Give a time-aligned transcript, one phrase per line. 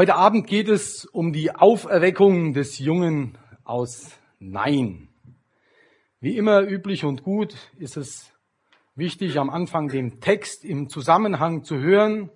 [0.00, 5.10] Heute Abend geht es um die Auferweckung des Jungen aus Nein.
[6.20, 8.32] Wie immer üblich und gut ist es
[8.94, 12.30] wichtig, am Anfang den Text im Zusammenhang zu hören.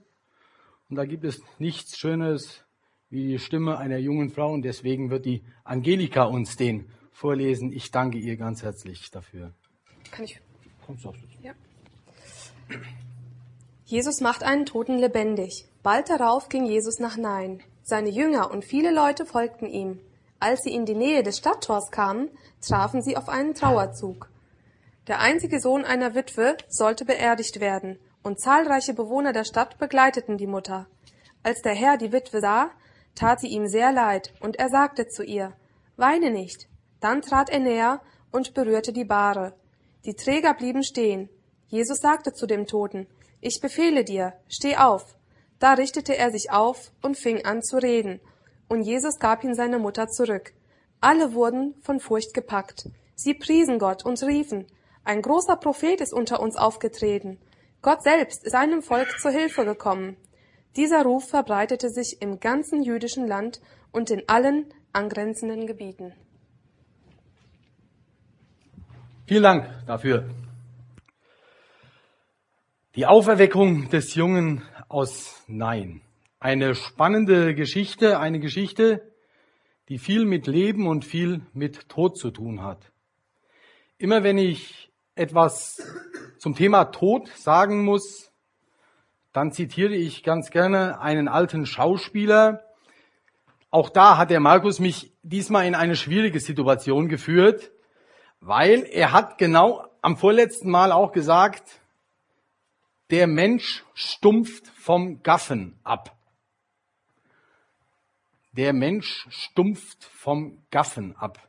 [0.91, 2.67] Und da gibt es nichts Schönes
[3.09, 7.73] wie die Stimme einer jungen Frau und deswegen wird die Angelika uns den vorlesen.
[7.73, 9.55] Ich danke ihr ganz herzlich dafür.
[10.11, 10.39] Kann ich?
[10.85, 11.55] Kommst du auch ja.
[13.85, 15.67] Jesus macht einen Toten lebendig.
[15.83, 17.63] Bald darauf ging Jesus nach Nein.
[17.83, 20.01] Seine Jünger und viele Leute folgten ihm.
[20.41, 22.31] Als sie in die Nähe des Stadttors kamen,
[22.67, 24.31] trafen sie auf einen Trauerzug.
[25.07, 30.47] Der einzige Sohn einer Witwe sollte beerdigt werden, und zahlreiche Bewohner der Stadt begleiteten die
[30.47, 30.87] Mutter.
[31.43, 32.71] Als der Herr die Witwe sah,
[33.15, 35.53] tat sie ihm sehr leid, und er sagte zu ihr,
[35.97, 36.69] Weine nicht.
[37.01, 38.01] Dann trat er näher
[38.33, 39.53] und berührte die Bahre.
[40.07, 41.29] Die Träger blieben stehen.
[41.69, 43.07] Jesus sagte zu dem Toten,
[43.47, 45.19] Ich befehle dir, steh auf.
[45.59, 48.21] Da richtete er sich auf und fing an zu reden,
[48.69, 50.55] und Jesus gab ihn seine Mutter zurück.
[51.03, 52.89] Alle wurden von Furcht gepackt.
[53.15, 54.67] Sie priesen Gott und riefen,
[55.05, 57.37] ein großer Prophet ist unter uns aufgetreten.
[57.83, 60.17] Gott selbst ist seinem Volk zur Hilfe gekommen.
[60.77, 63.61] Dieser Ruf verbreitete sich im ganzen jüdischen Land
[63.93, 66.15] und in allen angrenzenden Gebieten.
[69.27, 70.25] Vielen Dank dafür.
[72.97, 76.03] Die Auferweckung des Jungen aus Nein.
[76.39, 79.03] Eine spannende Geschichte, eine Geschichte,
[79.89, 82.93] die viel mit Leben und viel mit Tod zu tun hat.
[83.99, 85.83] Immer wenn ich etwas
[86.39, 88.31] zum Thema Tod sagen muss,
[89.33, 92.63] dann zitiere ich ganz gerne einen alten Schauspieler.
[93.71, 97.73] Auch da hat der Markus mich diesmal in eine schwierige Situation geführt,
[98.39, 101.81] weil er hat genau am vorletzten Mal auch gesagt,
[103.11, 106.17] der Mensch stumpft vom Gaffen ab.
[108.53, 111.49] Der Mensch stumpft vom Gaffen ab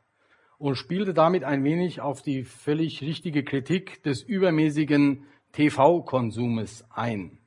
[0.58, 7.38] und spielte damit ein wenig auf die völlig richtige Kritik des übermäßigen TV-Konsumes ein.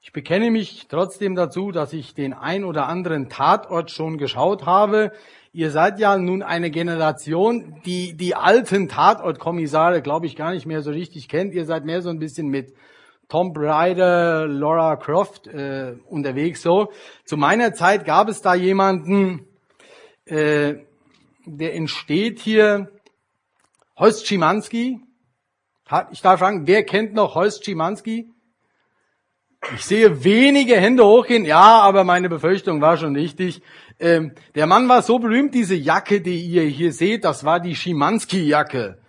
[0.00, 5.12] Ich bekenne mich trotzdem dazu, dass ich den ein oder anderen Tatort schon geschaut habe.
[5.52, 10.82] Ihr seid ja nun eine Generation, die die alten Tatortkommissare, glaube ich, gar nicht mehr
[10.82, 11.54] so richtig kennt.
[11.54, 12.74] Ihr seid mehr so ein bisschen mit
[13.32, 16.92] Tom Raider, Laura Croft äh, unterwegs so.
[17.24, 19.46] Zu meiner Zeit gab es da jemanden,
[20.26, 20.74] äh,
[21.46, 22.92] der entsteht hier,
[23.96, 25.00] Horst Schimanski.
[26.10, 28.28] Ich darf fragen, wer kennt noch Horst Schimanski?
[29.76, 31.46] Ich sehe wenige Hände hochgehen.
[31.46, 33.62] Ja, aber meine Befürchtung war schon richtig.
[33.98, 37.76] Ähm, der Mann war so berühmt, diese Jacke, die ihr hier seht, das war die
[37.76, 39.01] Schimanski-Jacke.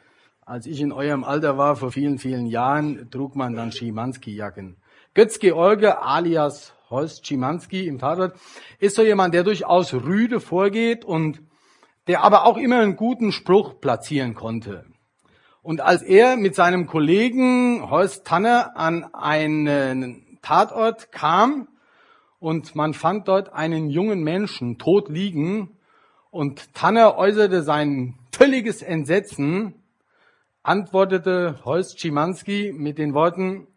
[0.45, 4.75] Als ich in eurem Alter war, vor vielen, vielen Jahren, trug man dann Schimanski-Jacken.
[5.13, 8.35] Götz-George alias Horst Schimanski im Tatort
[8.79, 11.41] ist so jemand, der durchaus rüde vorgeht und
[12.07, 14.85] der aber auch immer einen guten Spruch platzieren konnte.
[15.61, 21.69] Und als er mit seinem Kollegen Horst Tanner an einen Tatort kam
[22.39, 25.77] und man fand dort einen jungen Menschen tot liegen
[26.31, 29.75] und Tanner äußerte sein völliges Entsetzen,
[30.63, 33.68] antwortete Holst Schimanski mit den Worten,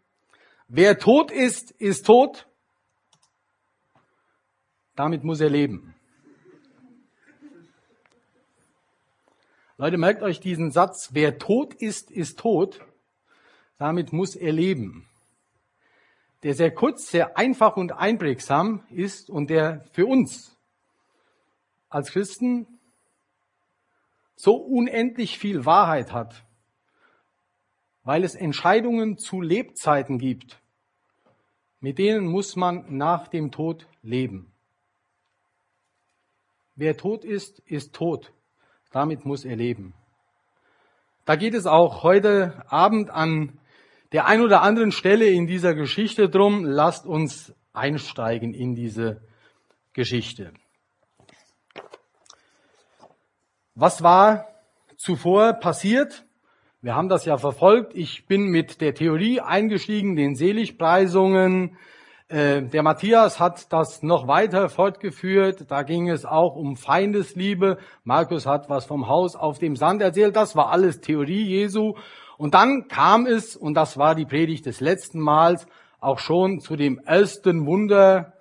[0.69, 2.47] wer tot ist, ist tot.
[4.95, 5.93] Damit muss er leben.
[9.77, 12.83] Leute, merkt euch diesen Satz, wer tot ist, ist tot.
[13.77, 15.07] Damit muss er leben.
[16.41, 20.57] Der sehr kurz, sehr einfach und einprägsam ist und der für uns
[21.89, 22.79] als Christen
[24.35, 26.46] so unendlich viel Wahrheit hat
[28.07, 30.61] weil es Entscheidungen zu Lebzeiten gibt,
[31.81, 34.49] mit denen muss man nach dem Tod leben.
[36.77, 38.31] Wer tot ist, ist tot.
[38.93, 39.93] Damit muss er leben.
[41.25, 43.59] Da geht es auch heute Abend an
[44.13, 46.63] der ein oder anderen Stelle in dieser Geschichte drum.
[46.63, 49.19] Lasst uns einsteigen in diese
[49.91, 50.53] Geschichte.
[53.75, 54.47] Was war
[54.95, 56.23] zuvor passiert?
[56.81, 57.95] Wir haben das ja verfolgt.
[57.95, 61.75] Ich bin mit der Theorie eingestiegen, den Seligpreisungen.
[62.27, 65.71] Äh, der Matthias hat das noch weiter fortgeführt.
[65.71, 67.79] Da ging es auch um Feindesliebe.
[68.03, 70.35] Markus hat was vom Haus auf dem Sand erzählt.
[70.35, 71.95] Das war alles Theorie Jesu.
[72.37, 75.65] Und dann kam es, und das war die Predigt des letzten Mals,
[75.99, 78.33] auch schon zu dem ersten Wunder,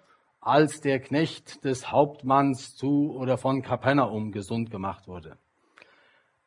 [0.42, 5.38] als der Knecht des Hauptmanns zu oder von Kapernaum gesund gemacht wurde.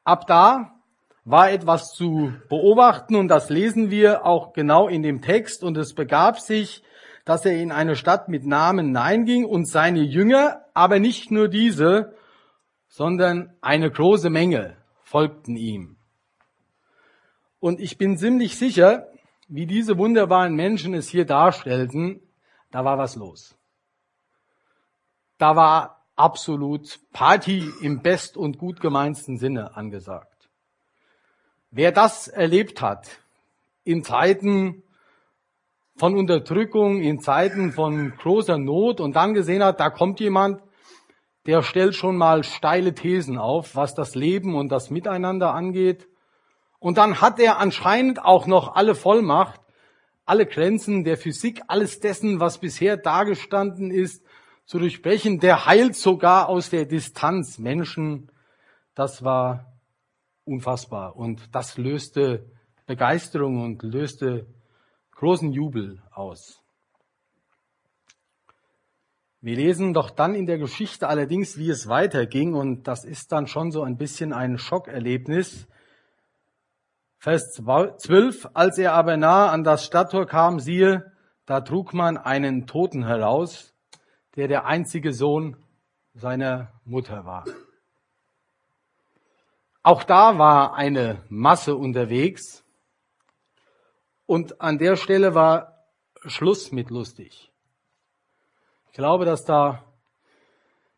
[0.03, 0.78] Ab da
[1.29, 5.93] war etwas zu beobachten und das lesen wir auch genau in dem Text und es
[5.93, 6.83] begab sich,
[7.23, 11.47] dass er in eine Stadt mit Namen Nein ging und seine Jünger, aber nicht nur
[11.47, 12.15] diese,
[12.87, 15.97] sondern eine große Menge folgten ihm.
[17.59, 19.07] Und ich bin ziemlich sicher,
[19.47, 22.21] wie diese wunderbaren Menschen es hier darstellten,
[22.71, 23.55] da war was los.
[25.37, 30.28] Da war absolut Party im best und gut gemeinsten Sinne angesagt.
[31.71, 33.07] Wer das erlebt hat,
[33.83, 34.83] in Zeiten
[35.95, 40.61] von Unterdrückung, in Zeiten von großer Not und dann gesehen hat, da kommt jemand,
[41.45, 46.07] der stellt schon mal steile Thesen auf, was das Leben und das Miteinander angeht.
[46.79, 49.61] Und dann hat er anscheinend auch noch alle Vollmacht,
[50.25, 54.23] alle Grenzen der Physik, alles dessen, was bisher dagestanden ist,
[54.65, 55.39] zu durchbrechen.
[55.39, 58.31] Der heilt sogar aus der Distanz Menschen.
[58.95, 59.68] Das war
[60.49, 61.15] unfassbar.
[61.15, 62.45] Und das löste
[62.85, 64.47] Begeisterung und löste
[65.11, 66.63] großen Jubel aus.
[69.41, 73.47] Wir lesen doch dann in der Geschichte allerdings, wie es weiterging, und das ist dann
[73.47, 75.67] schon so ein bisschen ein Schockerlebnis.
[77.19, 81.11] Vers 12, als er aber nahe an das Stadttor kam, siehe,
[81.45, 83.73] da trug man einen Toten heraus,
[84.35, 85.55] der der einzige Sohn
[86.13, 87.45] seiner Mutter war.
[89.81, 92.65] Auch da war eine Masse unterwegs
[94.25, 95.85] und an der Stelle war
[96.25, 97.51] Schluss mit lustig.
[98.87, 99.85] Ich glaube, dass da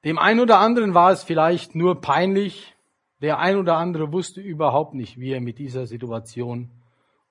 [0.03, 2.75] dem einen oder anderen war es vielleicht nur peinlich,
[3.21, 6.71] der ein oder andere wusste überhaupt nicht, wie er mit dieser Situation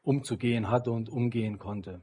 [0.02, 2.00] umzugehen hatte und umgehen konnte.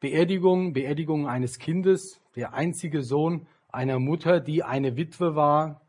[0.00, 5.80] Beerdigung, Beerdigung eines Kindes, der einzige Sohn einer Mutter, die eine Witwe war,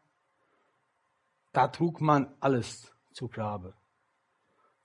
[1.53, 3.74] da trug man alles zu Grabe.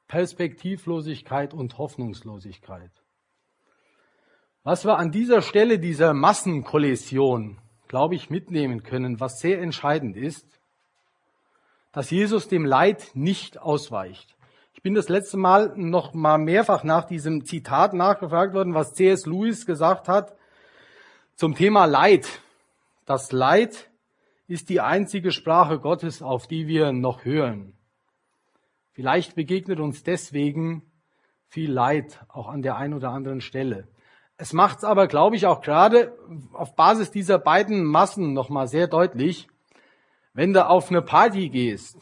[0.09, 2.91] Perspektivlosigkeit und Hoffnungslosigkeit.
[4.63, 10.47] Was wir an dieser Stelle dieser Massenkollision glaube ich, mitnehmen können, was sehr entscheidend ist,
[11.93, 14.37] dass Jesus dem Leid nicht ausweicht.
[14.75, 19.27] Ich bin das letzte Mal noch mal mehrfach nach diesem Zitat nachgefragt worden, was C.S.
[19.27, 20.37] Lewis gesagt hat
[21.35, 22.41] zum Thema Leid.
[23.07, 23.91] Das Leid
[24.47, 27.77] ist die einzige Sprache Gottes, auf die wir noch hören.
[28.93, 30.83] Vielleicht begegnet uns deswegen
[31.49, 33.89] viel Leid auch an der einen oder anderen Stelle.
[34.39, 36.17] Es macht es aber, glaube ich, auch gerade
[36.53, 39.49] auf Basis dieser beiden Massen nochmal sehr deutlich,
[40.33, 41.97] wenn du auf eine Party gehst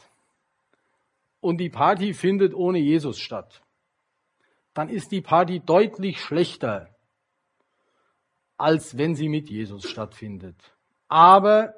[1.41, 3.63] und die Party findet ohne Jesus statt,
[4.73, 6.89] dann ist die Party deutlich schlechter,
[8.57, 10.57] als wenn sie mit Jesus stattfindet.
[11.07, 11.75] Aber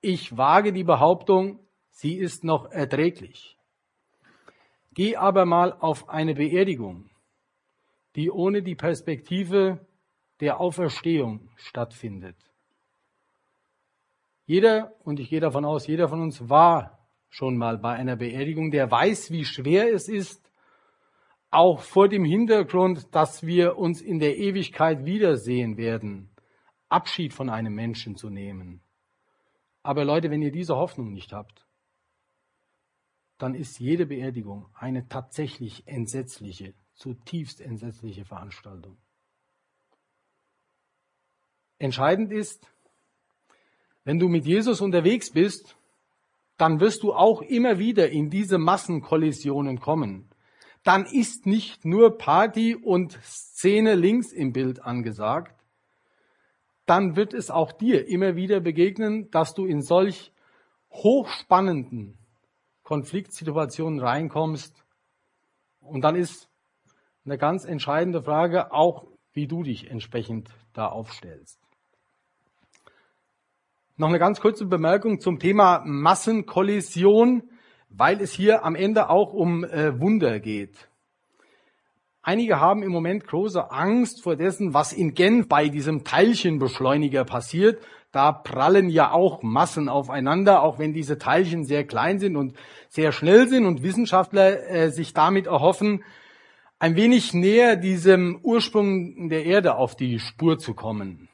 [0.00, 1.60] ich wage die Behauptung,
[1.90, 3.56] sie ist noch erträglich.
[4.92, 7.10] Geh aber mal auf eine Beerdigung,
[8.14, 9.86] die ohne die Perspektive
[10.40, 12.36] der Auferstehung stattfindet.
[14.46, 16.96] Jeder, und ich gehe davon aus, jeder von uns war
[17.28, 20.50] schon mal bei einer Beerdigung, der weiß, wie schwer es ist,
[21.50, 26.30] auch vor dem Hintergrund, dass wir uns in der Ewigkeit wiedersehen werden,
[26.88, 28.80] Abschied von einem Menschen zu nehmen.
[29.86, 31.64] Aber Leute, wenn ihr diese Hoffnung nicht habt,
[33.38, 38.96] dann ist jede Beerdigung eine tatsächlich entsetzliche, zutiefst entsetzliche Veranstaltung.
[41.78, 42.66] Entscheidend ist,
[44.02, 45.76] wenn du mit Jesus unterwegs bist,
[46.56, 50.28] dann wirst du auch immer wieder in diese Massenkollisionen kommen.
[50.82, 55.55] Dann ist nicht nur Party und Szene links im Bild angesagt,
[56.86, 60.32] dann wird es auch dir immer wieder begegnen, dass du in solch
[60.90, 62.16] hochspannenden
[62.82, 64.84] Konfliktsituationen reinkommst.
[65.80, 66.48] Und dann ist
[67.24, 71.60] eine ganz entscheidende Frage auch, wie du dich entsprechend da aufstellst.
[73.96, 77.42] Noch eine ganz kurze Bemerkung zum Thema Massenkollision,
[77.88, 80.88] weil es hier am Ende auch um äh, Wunder geht.
[82.28, 87.80] Einige haben im Moment große Angst vor dessen, was in Genf bei diesem Teilchenbeschleuniger passiert.
[88.10, 92.56] Da prallen ja auch Massen aufeinander, auch wenn diese Teilchen sehr klein sind und
[92.88, 96.02] sehr schnell sind und Wissenschaftler äh, sich damit erhoffen,
[96.80, 101.28] ein wenig näher diesem Ursprung der Erde auf die Spur zu kommen.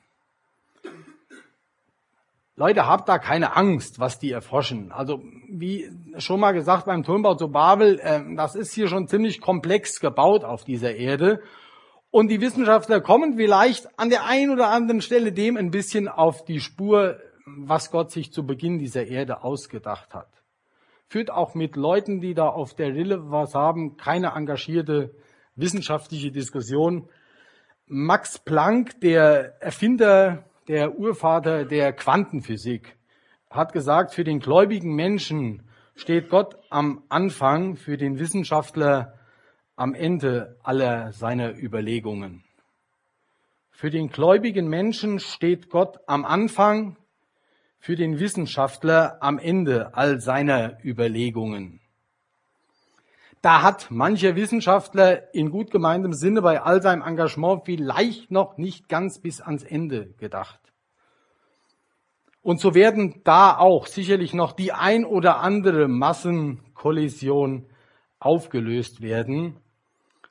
[2.54, 4.92] Leute, habt da keine Angst, was die erforschen.
[4.92, 9.40] Also wie schon mal gesagt beim Turmbau zu Babel, äh, das ist hier schon ziemlich
[9.40, 11.40] komplex gebaut auf dieser Erde.
[12.10, 16.44] Und die Wissenschaftler kommen vielleicht an der einen oder anderen Stelle dem ein bisschen auf
[16.44, 20.28] die Spur, was Gott sich zu Beginn dieser Erde ausgedacht hat.
[21.08, 25.14] Führt auch mit Leuten, die da auf der Rille was haben, keine engagierte
[25.56, 27.08] wissenschaftliche Diskussion.
[27.86, 32.96] Max Planck, der Erfinder, der Urvater der Quantenphysik,
[33.50, 35.62] hat gesagt, für den gläubigen Menschen
[35.94, 39.18] steht Gott am Anfang, für den Wissenschaftler
[39.76, 42.44] am Ende aller seiner Überlegungen.
[43.70, 46.96] Für den gläubigen Menschen steht Gott am Anfang,
[47.78, 51.81] für den Wissenschaftler am Ende all seiner Überlegungen.
[53.42, 58.88] Da hat mancher Wissenschaftler in gut gemeintem Sinne bei all seinem Engagement vielleicht noch nicht
[58.88, 60.60] ganz bis ans Ende gedacht.
[62.40, 67.66] Und so werden da auch sicherlich noch die ein oder andere Massenkollision
[68.20, 69.56] aufgelöst werden.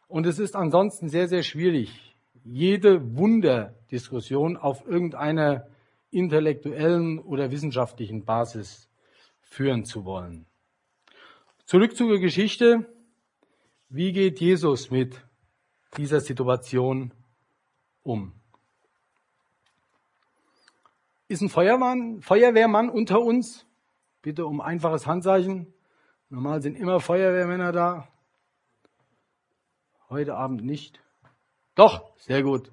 [0.08, 2.16] Und es ist ansonsten sehr, sehr schwierig,
[2.46, 5.68] jede Wunderdiskussion auf irgendeiner
[6.12, 8.90] intellektuellen oder wissenschaftlichen Basis
[9.42, 10.46] führen zu wollen.
[11.66, 12.86] Zurück zur Geschichte.
[13.94, 15.22] Wie geht Jesus mit
[15.98, 17.14] dieser Situation
[18.04, 18.32] um?
[21.28, 23.66] Ist ein Feuerwehrmann, Feuerwehrmann unter uns?
[24.22, 25.74] Bitte um einfaches Handzeichen.
[26.30, 28.08] Normal sind immer Feuerwehrmänner da.
[30.10, 31.02] Heute Abend nicht.
[31.76, 32.72] Doch, sehr gut.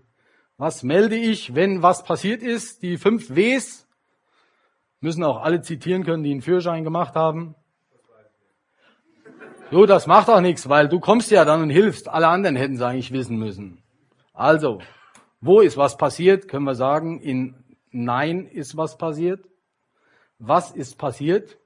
[0.56, 2.84] Was melde ich, wenn was passiert ist?
[2.84, 3.88] Die fünf Ws
[5.00, 7.56] müssen auch alle zitieren können, die einen Führerschein gemacht haben.
[9.70, 12.08] Jo, das macht auch nichts, weil du kommst ja dann und hilfst.
[12.08, 13.82] Alle anderen hätten es eigentlich wissen müssen.
[14.32, 14.78] Also,
[15.42, 16.48] wo ist was passiert?
[16.48, 17.54] Können wir sagen, in
[17.90, 19.44] Nein ist was passiert.
[20.38, 21.58] Was ist passiert?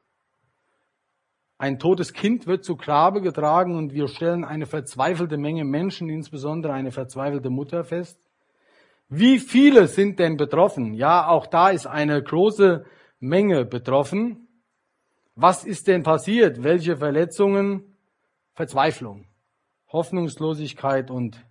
[1.58, 6.72] Ein totes Kind wird zu Grabe getragen und wir stellen eine verzweifelte Menge Menschen, insbesondere
[6.72, 8.18] eine verzweifelte Mutter fest.
[9.08, 10.94] Wie viele sind denn betroffen?
[10.94, 12.84] Ja, auch da ist eine große
[13.20, 14.48] Menge betroffen.
[15.36, 16.64] Was ist denn passiert?
[16.64, 17.91] Welche Verletzungen?
[18.54, 19.26] Verzweiflung,
[19.88, 21.44] Hoffnungslosigkeit und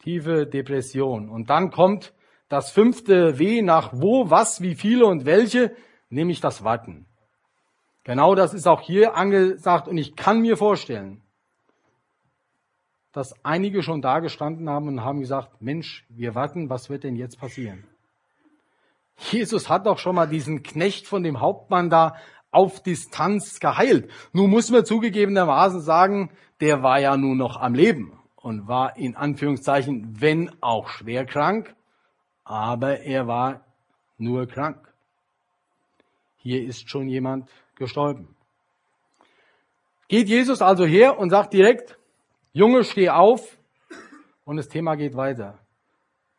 [0.00, 1.28] tiefe Depression.
[1.28, 2.14] Und dann kommt
[2.48, 5.74] das fünfte W nach wo, was, wie viele und welche,
[6.08, 7.06] nämlich das Warten.
[8.04, 11.22] Genau das ist auch hier angesagt und ich kann mir vorstellen,
[13.12, 17.16] dass einige schon da gestanden haben und haben gesagt, Mensch, wir warten, was wird denn
[17.16, 17.84] jetzt passieren?
[19.16, 22.16] Jesus hat doch schon mal diesen Knecht von dem Hauptmann da
[22.50, 24.10] auf Distanz geheilt.
[24.32, 26.30] Nun muss man zugegebenermaßen sagen,
[26.60, 31.74] der war ja nun noch am Leben und war in Anführungszeichen, wenn auch schwer krank,
[32.44, 33.64] aber er war
[34.18, 34.92] nur krank.
[36.36, 38.34] Hier ist schon jemand gestorben.
[40.08, 41.96] Geht Jesus also her und sagt direkt,
[42.52, 43.58] Junge, steh auf
[44.44, 45.58] und das Thema geht weiter.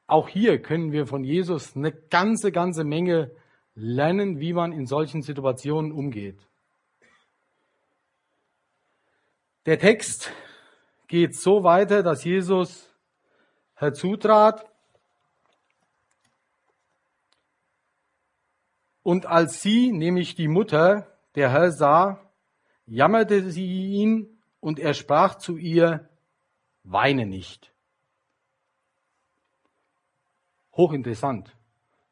[0.08, 3.32] Auch hier können wir von Jesus eine ganze, ganze Menge
[3.76, 6.48] lernen, wie man in solchen Situationen umgeht.
[9.66, 10.32] Der Text
[11.08, 12.90] geht so weiter, dass Jesus
[13.76, 14.66] herzutrat
[19.04, 22.32] und als sie, nämlich die Mutter, der Herr sah,
[22.86, 26.10] jammerte sie ihn und er sprach zu ihr,
[26.84, 27.72] weine nicht.
[30.74, 31.56] Hochinteressant.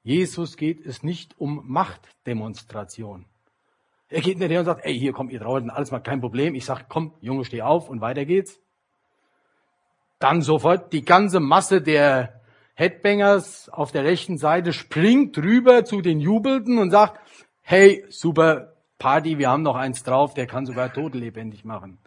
[0.10, 3.26] Jesus geht es nicht um Machtdemonstration.
[4.10, 6.56] Er geht nicht her und sagt, ey, hier kommt ihr draußen, alles mal kein Problem.
[6.56, 8.60] Ich sag, komm, Junge, steh auf und weiter geht's.
[10.18, 12.42] Dann sofort die ganze Masse der
[12.74, 17.20] Headbangers auf der rechten Seite springt rüber zu den Jubelnden und sagt,
[17.62, 22.00] hey, super Party, wir haben noch eins drauf, der kann sogar Tote lebendig machen.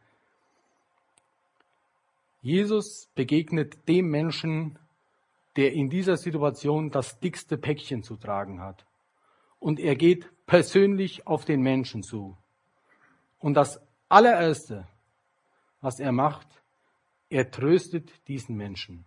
[2.40, 4.76] Jesus begegnet dem Menschen,
[5.56, 8.86] der in dieser Situation das dickste Päckchen zu tragen hat.
[9.58, 12.36] Und er geht persönlich auf den Menschen zu.
[13.38, 14.86] Und das allererste,
[15.80, 16.46] was er macht,
[17.28, 19.04] er tröstet diesen Menschen.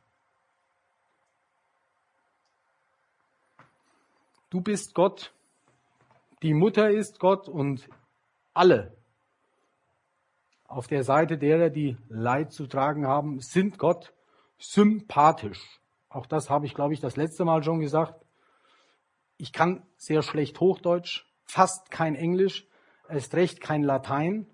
[4.50, 5.34] Du bist Gott,
[6.42, 7.90] die Mutter ist Gott und
[8.54, 8.96] alle
[10.68, 14.14] auf der Seite derer, die Leid zu tragen haben, sind Gott
[14.58, 15.80] sympathisch.
[16.16, 18.26] Auch das habe ich, glaube ich, das letzte Mal schon gesagt.
[19.36, 22.66] Ich kann sehr schlecht Hochdeutsch, fast kein Englisch,
[23.10, 24.48] erst recht kein Latein.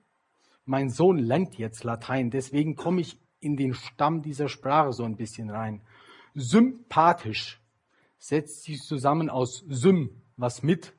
[0.65, 5.17] Mein Sohn lernt jetzt Latein, deswegen komme ich in den Stamm dieser Sprache so ein
[5.17, 5.83] bisschen rein.
[6.33, 7.61] Sympathisch
[8.17, 10.95] setzt sich zusammen aus Sym, was mit,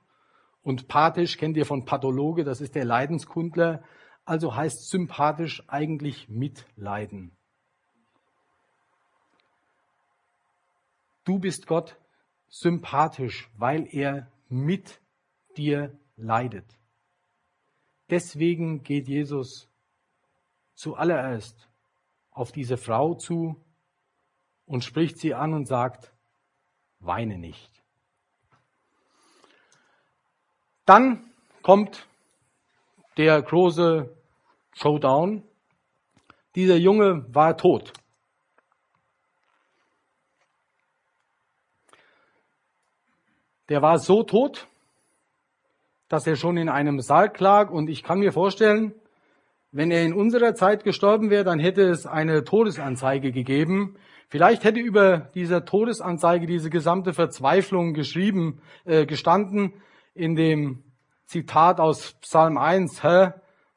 [0.62, 3.82] und pathisch kennt ihr von Pathologe, das ist der Leidenskundler,
[4.24, 7.36] also heißt sympathisch eigentlich mitleiden.
[11.24, 11.96] Du bist Gott
[12.48, 15.00] sympathisch, weil er mit
[15.56, 16.78] dir leidet.
[18.10, 19.68] Deswegen geht Jesus
[20.74, 21.68] zuallererst
[22.30, 23.56] auf diese Frau zu
[24.66, 26.12] und spricht sie an und sagt,
[26.98, 27.70] weine nicht.
[30.84, 31.30] Dann
[31.62, 32.06] kommt
[33.16, 34.14] der große
[34.72, 35.42] Showdown.
[36.54, 37.92] Dieser Junge war tot.
[43.68, 44.66] Der war so tot,
[46.08, 48.94] dass er schon in einem Sarg lag und ich kann mir vorstellen,
[49.70, 53.96] wenn er in unserer Zeit gestorben wäre, dann hätte es eine Todesanzeige gegeben.
[54.28, 59.72] Vielleicht hätte über dieser Todesanzeige diese gesamte Verzweiflung geschrieben, äh, gestanden
[60.14, 60.84] in dem
[61.24, 63.30] Zitat aus Psalm 1, Hä,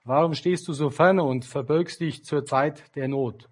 [0.04, 3.48] warum stehst du so ferne und verbirgst dich zur Zeit der Not?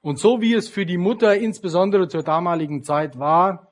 [0.00, 3.69] Und so wie es für die Mutter insbesondere zur damaligen Zeit war,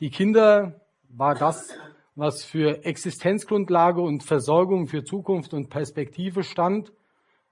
[0.00, 1.74] die Kinder war das,
[2.14, 6.92] was für Existenzgrundlage und Versorgung für Zukunft und Perspektive stand,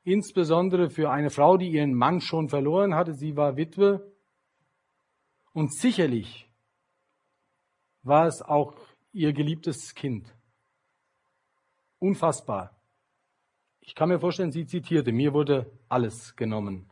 [0.02, 3.14] insbesondere für eine Frau, die ihren Mann schon verloren hatte.
[3.14, 4.12] Sie war Witwe.
[5.52, 6.49] Und sicherlich
[8.02, 8.75] war es auch
[9.12, 10.35] ihr geliebtes Kind.
[11.99, 12.76] Unfassbar.
[13.81, 16.90] Ich kann mir vorstellen, sie zitierte, mir wurde alles genommen.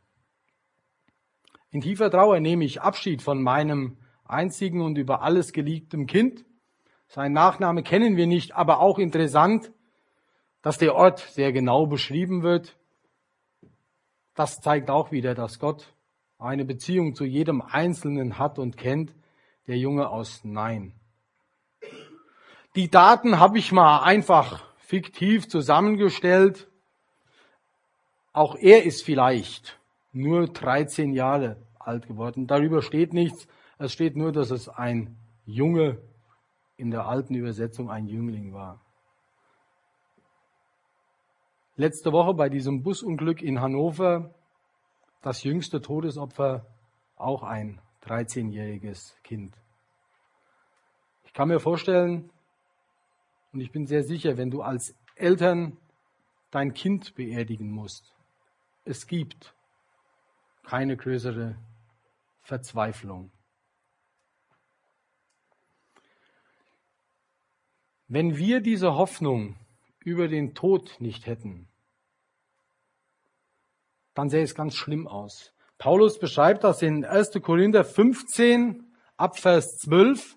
[1.70, 3.98] In tiefer Trauer nehme ich Abschied von meinem
[4.28, 6.44] einzigen und über alles geliebtem Kind.
[7.08, 9.72] Sein Nachname kennen wir nicht, aber auch interessant,
[10.62, 12.76] dass der Ort sehr genau beschrieben wird.
[14.34, 15.94] Das zeigt auch wieder, dass Gott
[16.38, 19.14] eine Beziehung zu jedem Einzelnen hat und kennt,
[19.66, 20.92] der Junge aus Nein.
[22.74, 26.68] Die Daten habe ich mal einfach fiktiv zusammengestellt.
[28.32, 29.78] Auch er ist vielleicht
[30.12, 32.46] nur 13 Jahre alt geworden.
[32.46, 33.48] Darüber steht nichts.
[33.78, 36.00] Es steht nur, dass es ein Junge
[36.76, 38.80] in der alten Übersetzung ein Jüngling war.
[41.76, 44.34] Letzte Woche bei diesem Busunglück in Hannover
[45.20, 46.66] das jüngste Todesopfer
[47.16, 49.54] auch ein 13-jähriges Kind.
[51.24, 52.30] Ich kann mir vorstellen,
[53.52, 55.76] und ich bin sehr sicher, wenn du als Eltern
[56.50, 58.14] dein Kind beerdigen musst,
[58.84, 59.54] es gibt
[60.62, 61.56] keine größere
[62.42, 63.30] Verzweiflung.
[68.08, 69.56] Wenn wir diese Hoffnung
[70.00, 71.68] über den Tod nicht hätten,
[74.14, 75.52] dann sähe es ganz schlimm aus.
[75.78, 77.32] Paulus beschreibt das in 1.
[77.42, 78.84] Korinther 15
[79.16, 80.36] ab Vers 12.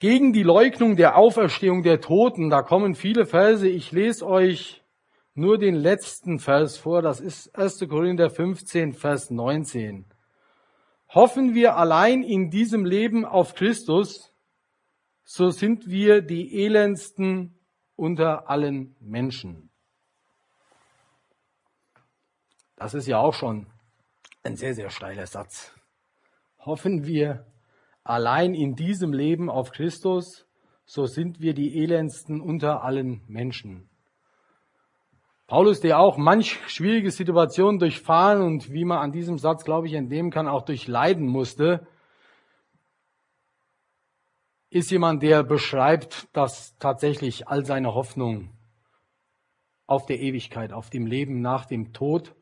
[0.00, 3.66] Gegen die Leugnung der Auferstehung der Toten, da kommen viele Verse.
[3.68, 4.82] Ich lese euch
[5.34, 7.02] nur den letzten Vers vor.
[7.02, 7.88] Das ist 1.
[7.88, 10.04] Korinther 15, Vers 19.
[11.08, 14.31] Hoffen wir allein in diesem Leben auf Christus,
[15.24, 17.58] so sind wir die elendsten
[17.96, 19.70] unter allen Menschen.
[22.76, 23.66] Das ist ja auch schon
[24.42, 25.72] ein sehr, sehr steiler Satz.
[26.58, 27.46] Hoffen wir
[28.02, 30.46] allein in diesem Leben auf Christus,
[30.84, 33.88] so sind wir die elendsten unter allen Menschen.
[35.46, 39.92] Paulus, der auch manch schwierige Situationen durchfahren und wie man an diesem Satz, glaube ich,
[39.92, 41.86] entnehmen kann, auch durchleiden musste,
[44.72, 48.48] ist jemand, der beschreibt, dass tatsächlich all seine Hoffnung
[49.86, 52.34] auf der Ewigkeit, auf dem Leben nach dem Tod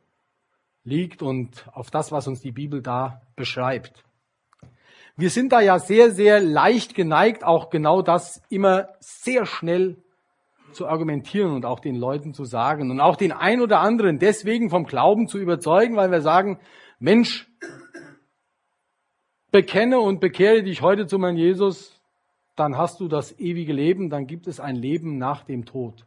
[0.84, 4.04] liegt und auf das, was uns die Bibel da beschreibt.
[5.16, 9.96] Wir sind da ja sehr, sehr leicht geneigt, auch genau das immer sehr schnell
[10.72, 14.70] zu argumentieren und auch den Leuten zu sagen und auch den ein oder anderen deswegen
[14.70, 16.60] vom Glauben zu überzeugen, weil wir sagen,
[17.00, 17.50] Mensch,
[19.50, 21.99] bekenne und bekehre dich heute zu meinem Jesus,
[22.56, 26.06] dann hast du das ewige Leben, dann gibt es ein Leben nach dem Tod.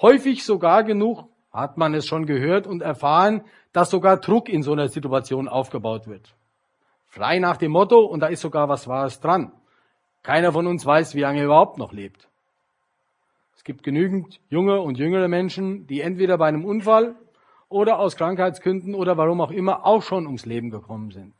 [0.00, 4.72] Häufig sogar genug hat man es schon gehört und erfahren, dass sogar Druck in so
[4.72, 6.34] einer Situation aufgebaut wird.
[7.06, 9.52] Frei nach dem Motto, und da ist sogar was Wahres dran.
[10.22, 12.28] Keiner von uns weiß, wie lange er überhaupt noch lebt.
[13.56, 17.16] Es gibt genügend junge und jüngere Menschen, die entweder bei einem Unfall
[17.68, 21.34] oder aus Krankheitskünden oder warum auch immer auch schon ums Leben gekommen sind.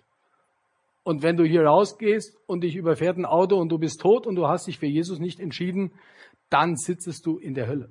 [1.08, 4.36] Und wenn du hier rausgehst und dich überfährt ein Auto und du bist tot und
[4.36, 5.90] du hast dich für Jesus nicht entschieden,
[6.50, 7.90] dann sitzest du in der Hölle.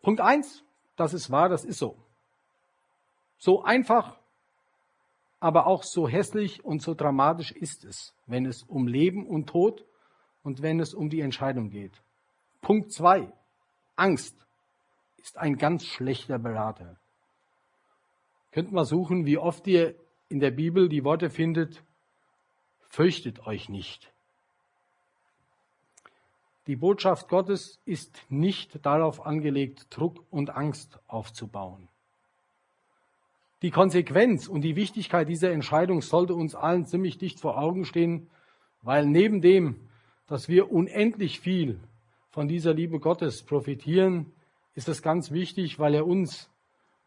[0.00, 0.64] Punkt eins,
[0.96, 1.98] das ist wahr, das ist so.
[3.36, 4.18] So einfach,
[5.40, 9.84] aber auch so hässlich und so dramatisch ist es, wenn es um Leben und Tod
[10.42, 12.02] und wenn es um die Entscheidung geht.
[12.62, 13.30] Punkt zwei,
[13.94, 14.38] Angst
[15.18, 16.96] ist ein ganz schlechter Berater.
[18.52, 20.01] Könnt mal suchen, wie oft ihr
[20.32, 21.84] in der Bibel die Worte findet,
[22.88, 24.10] fürchtet euch nicht.
[26.66, 31.88] Die Botschaft Gottes ist nicht darauf angelegt, Druck und Angst aufzubauen.
[33.60, 38.30] Die Konsequenz und die Wichtigkeit dieser Entscheidung sollte uns allen ziemlich dicht vor Augen stehen,
[38.80, 39.88] weil neben dem,
[40.26, 41.78] dass wir unendlich viel
[42.30, 44.32] von dieser Liebe Gottes profitieren,
[44.74, 46.48] ist es ganz wichtig, weil er uns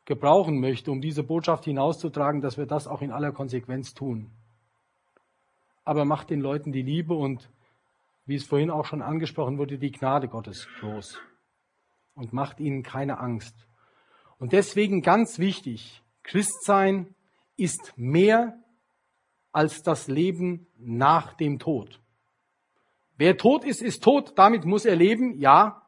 [0.06, 4.30] gebrauchen möchte, um diese Botschaft hinauszutragen, dass wir das auch in aller Konsequenz tun.
[5.84, 7.50] Aber macht den Leuten die Liebe und,
[8.26, 11.20] wie es vorhin auch schon angesprochen wurde, die Gnade Gottes groß.
[12.16, 13.56] Und macht ihnen keine Angst.
[14.38, 17.14] Und deswegen ganz wichtig, Christsein
[17.58, 18.58] ist mehr
[19.52, 22.02] als das Leben nach dem Tod.
[23.18, 25.85] Wer tot ist, ist tot, damit muss er leben, ja,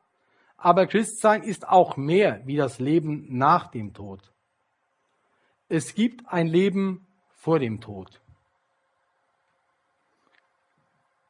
[0.57, 4.33] aber Christsein ist auch mehr wie das Leben nach dem Tod.
[5.69, 8.21] Es gibt ein Leben vor dem Tod.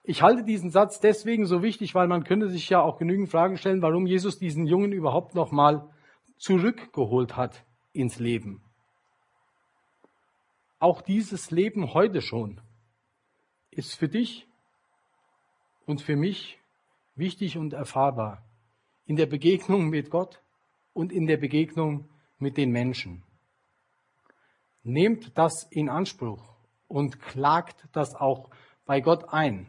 [0.03, 3.57] Ich halte diesen Satz deswegen so wichtig, weil man könnte sich ja auch genügend Fragen
[3.57, 5.89] stellen, warum Jesus diesen Jungen überhaupt noch mal
[6.37, 8.61] zurückgeholt hat ins Leben.
[10.79, 12.61] Auch dieses Leben heute schon
[13.71, 14.47] ist für dich
[15.85, 16.57] und für mich
[17.15, 18.46] wichtig und erfahrbar
[19.07, 20.41] in der Begegnung mit Gott
[20.93, 23.23] und in der Begegnung mit den Menschen.
[24.83, 26.43] Nehmt das in Anspruch
[26.87, 28.49] und klagt das auch
[28.85, 29.67] bei Gott ein.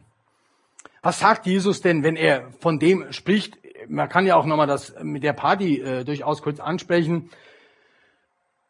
[1.01, 3.57] Was sagt Jesus denn, wenn er von dem spricht?
[3.87, 7.29] Man kann ja auch nochmal das mit der Party äh, durchaus kurz ansprechen.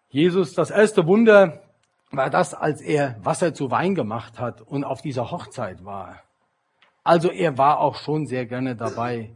[0.10, 1.64] Jesus, das erste Wunder
[2.12, 6.24] war das, als er Wasser zu Wein gemacht hat und auf dieser Hochzeit war.
[7.04, 9.32] Also er war auch schon sehr gerne dabei,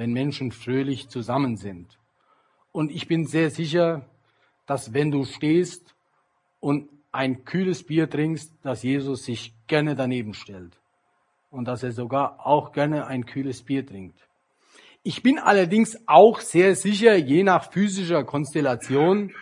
[0.00, 1.98] wenn Menschen fröhlich zusammen sind.
[2.72, 4.06] Und ich bin sehr sicher,
[4.64, 5.94] dass wenn du stehst
[6.58, 10.80] und ein kühles Bier trinkst, dass Jesus sich gerne daneben stellt
[11.50, 14.26] und dass er sogar auch gerne ein kühles Bier trinkt.
[15.02, 19.32] Ich bin allerdings auch sehr sicher, je nach physischer Konstellation,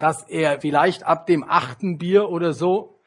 [0.00, 2.98] dass er vielleicht ab dem achten Bier oder so,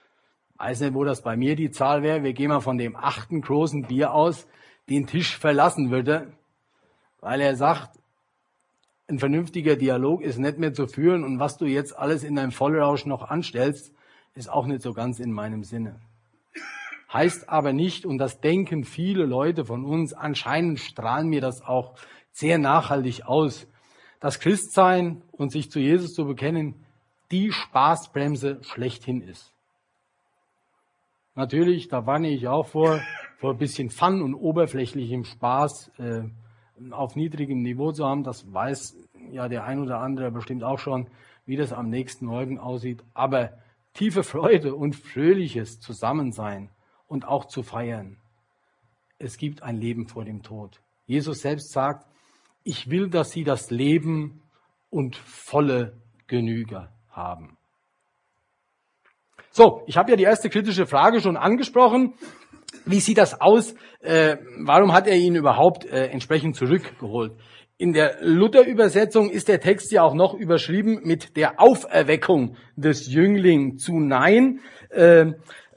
[0.56, 3.42] weiß nicht, wo das bei mir die Zahl wäre, wir gehen mal von dem achten
[3.42, 4.48] großen Bier aus,
[4.88, 6.32] den Tisch verlassen würde,
[7.23, 7.97] weil er sagt,
[9.07, 12.51] ein vernünftiger Dialog ist nicht mehr zu führen und was du jetzt alles in deinem
[12.51, 13.93] Vollrausch noch anstellst,
[14.36, 15.99] ist auch nicht so ganz in meinem Sinne.
[17.12, 21.95] Heißt aber nicht, und das denken viele Leute von uns, anscheinend strahlen mir das auch
[22.31, 23.67] sehr nachhaltig aus,
[24.19, 26.75] dass Christsein und sich zu Jesus zu bekennen
[27.31, 29.53] die Spaßbremse schlechthin ist.
[31.36, 33.01] Natürlich, da warne ich auch vor,
[33.38, 36.23] vor ein bisschen Fun und oberflächlichem Spaß äh,
[36.91, 38.23] auf niedrigem Niveau zu haben.
[38.23, 38.97] Das weiß
[39.31, 41.07] ja der ein oder andere bestimmt auch schon,
[41.45, 43.03] wie das am nächsten Morgen aussieht.
[43.13, 43.51] Aber
[43.93, 46.69] tiefe Freude und fröhliches Zusammensein
[47.07, 48.17] und auch zu feiern.
[49.19, 50.81] Es gibt ein Leben vor dem Tod.
[51.05, 52.07] Jesus selbst sagt,
[52.63, 54.41] ich will, dass sie das Leben
[54.89, 57.57] und volle Genüge haben.
[59.51, 62.13] So, ich habe ja die erste kritische Frage schon angesprochen.
[62.86, 63.75] Wie sieht das aus?
[64.01, 67.33] Äh, warum hat er ihn überhaupt äh, entsprechend zurückgeholt?
[67.77, 73.77] In der Luther-Übersetzung ist der Text ja auch noch überschrieben mit der Auferweckung des Jüngling
[73.77, 74.59] zu Nein.
[74.89, 75.33] Äh,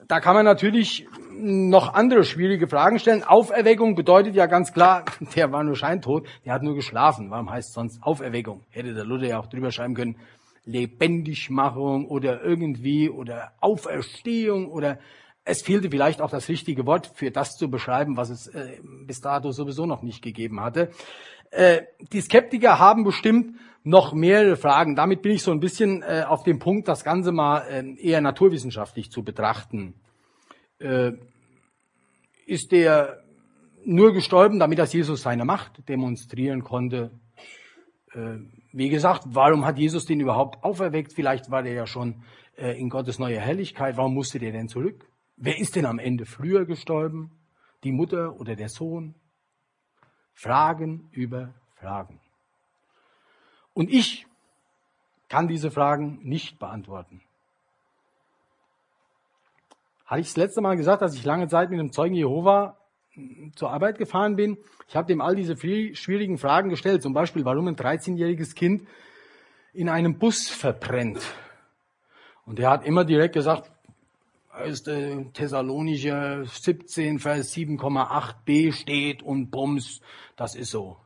[0.07, 3.23] da kann man natürlich noch andere schwierige Fragen stellen.
[3.23, 5.05] Auferweckung bedeutet ja ganz klar,
[5.37, 7.31] der war nur scheintot, der hat nur geschlafen.
[7.31, 8.63] Warum heißt es sonst Auferweckung?
[8.71, 10.17] Hätte der Luther ja auch drüber schreiben können,
[10.65, 14.99] Lebendigmachung oder irgendwie oder Auferstehung oder
[15.47, 19.21] es fehlte vielleicht auch das richtige Wort für das zu beschreiben, was es äh, bis
[19.21, 20.91] dato sowieso noch nicht gegeben hatte.
[21.53, 21.83] Äh,
[22.13, 24.97] die Skeptiker haben bestimmt noch mehrere Fragen.
[24.97, 28.21] Damit bin ich so ein bisschen äh, auf dem Punkt, das Ganze mal äh, eher
[28.21, 29.95] naturwissenschaftlich zu betrachten.
[30.81, 31.13] Äh,
[32.47, 33.23] ist der
[33.85, 37.13] nur gestorben, damit das Jesus seine Macht demonstrieren konnte?
[38.13, 38.39] Äh,
[38.73, 41.13] wie gesagt, warum hat Jesus den überhaupt auferweckt?
[41.13, 42.25] Vielleicht war der ja schon
[42.57, 43.97] äh, in Gottes neue Herrlichkeit.
[43.97, 45.07] Warum musste der denn zurück?
[45.37, 47.31] Wer ist denn am Ende früher gestorben?
[47.85, 49.15] Die Mutter oder der Sohn?
[50.33, 52.21] Fragen über Fragen.
[53.75, 54.27] Und ich
[55.29, 57.21] kann diese Fragen nicht beantworten.
[60.07, 62.79] Hatte ich das letzte Mal gesagt, dass ich lange Zeit mit einem Zeugen Jehova
[63.11, 64.57] hm, zur Arbeit gefahren bin.
[64.89, 67.03] Ich habe dem all diese schwierigen Fragen gestellt.
[67.03, 68.87] Zum Beispiel, warum ein 13-jähriges Kind
[69.73, 71.21] in einem Bus verbrennt.
[72.47, 73.71] Und er hat immer direkt gesagt,
[74.57, 74.85] 1.
[75.35, 80.01] Thessalonicher 17, Vers 7,8b steht und bums,
[80.35, 80.97] das ist so.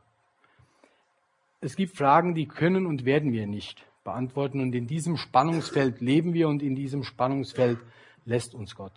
[1.59, 6.33] Es gibt Fragen, die können und werden wir nicht beantworten und in diesem Spannungsfeld leben
[6.33, 7.79] wir und in diesem Spannungsfeld
[8.23, 8.93] lässt uns Gott.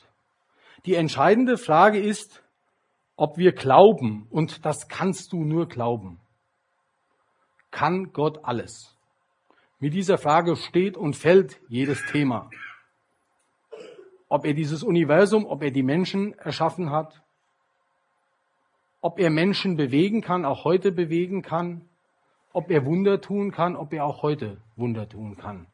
[0.87, 2.45] Die entscheidende Frage ist,
[3.17, 6.21] ob wir glauben und das kannst du nur glauben.
[7.73, 8.97] Kann Gott alles?
[9.81, 12.51] Mit dieser Frage steht und fällt jedes Thema.
[14.35, 17.23] Ob er dieses Universum, ob er die Menschen erschaffen hat,
[19.01, 21.89] ob er Menschen bewegen kann, auch heute bewegen kann,
[22.53, 25.69] ob er Wunder tun kann, ob er auch heute Wunder tun kann.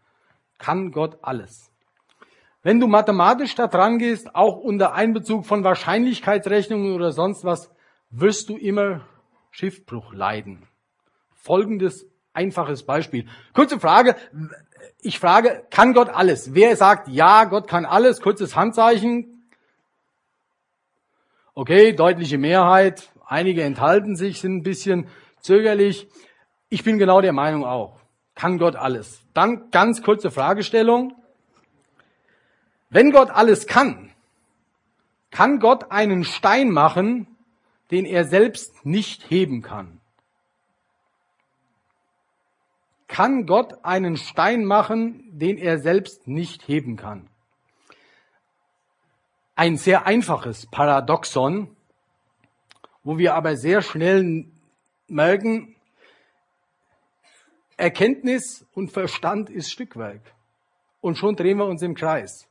[0.59, 1.73] Kann Gott alles.
[2.63, 7.73] Wenn du mathematisch da dran gehst, auch unter Einbezug von Wahrscheinlichkeitsrechnungen oder sonst was,
[8.11, 9.07] wirst du immer
[9.53, 10.69] Schiffbruch leiden.
[11.35, 13.27] Folgendes einfaches Beispiel.
[13.55, 14.17] Kurze Frage.
[15.01, 16.55] Ich frage, kann Gott alles?
[16.55, 18.21] Wer sagt, ja, Gott kann alles?
[18.21, 19.49] Kurzes Handzeichen.
[21.55, 23.11] Okay, deutliche Mehrheit.
[23.27, 25.09] Einige enthalten sich, sind ein bisschen
[25.41, 26.09] zögerlich.
[26.69, 28.01] Ich bin genau der Meinung auch.
[28.35, 29.23] Kann Gott alles?
[29.35, 31.15] Dann ganz kurze Fragestellung.
[32.89, 34.11] Wenn Gott alles kann,
[35.31, 37.27] kann Gott einen Stein machen,
[37.91, 40.00] den er selbst nicht heben kann?
[43.21, 47.29] Kann Gott einen Stein machen, den er selbst nicht heben kann?
[49.55, 51.77] Ein sehr einfaches Paradoxon,
[53.05, 54.47] wo wir aber sehr schnell
[55.07, 55.77] merken,
[57.77, 60.23] Erkenntnis und Verstand ist Stückwerk.
[61.03, 62.49] Und schon drehen wir uns im Kreis.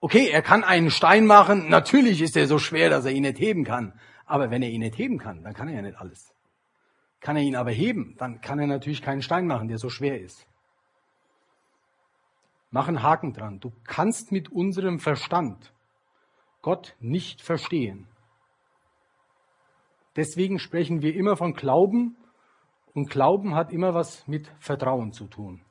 [0.00, 1.68] Okay, er kann einen Stein machen.
[1.68, 3.92] Natürlich ist er so schwer, dass er ihn nicht heben kann.
[4.26, 6.34] Aber wenn er ihn nicht heben kann, dann kann er ja nicht alles.
[7.20, 10.20] Kann er ihn aber heben, dann kann er natürlich keinen Stein machen, der so schwer
[10.20, 10.46] ist.
[12.70, 13.60] Mach einen Haken dran.
[13.60, 15.72] Du kannst mit unserem Verstand
[16.62, 18.06] Gott nicht verstehen.
[20.16, 22.16] Deswegen sprechen wir immer von Glauben
[22.94, 25.62] und Glauben hat immer was mit Vertrauen zu tun.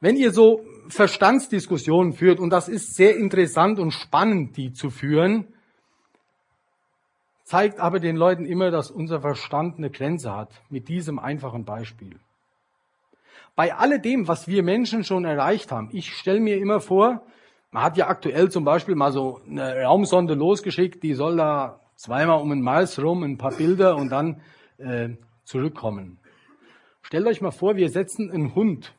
[0.00, 5.55] Wenn ihr so Verstandsdiskussionen führt, und das ist sehr interessant und spannend, die zu führen,
[7.46, 12.18] zeigt aber den Leuten immer, dass unser Verstand eine Grenze hat, mit diesem einfachen Beispiel.
[13.54, 17.22] Bei alledem, was wir Menschen schon erreicht haben, ich stelle mir immer vor,
[17.70, 22.40] man hat ja aktuell zum Beispiel mal so eine Raumsonde losgeschickt, die soll da zweimal
[22.40, 24.40] um den Mars rum, ein paar Bilder und dann
[24.78, 25.10] äh,
[25.44, 26.18] zurückkommen.
[27.02, 28.92] Stellt euch mal vor, wir setzen einen Hund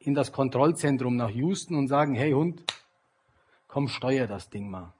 [0.00, 2.62] in das Kontrollzentrum nach Houston und sagen, hey Hund,
[3.68, 4.92] komm, steuer das Ding mal.